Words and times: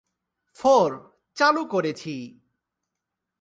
Four, 0.55 0.89
চালু 1.35 1.65
করেছি। 1.65 2.15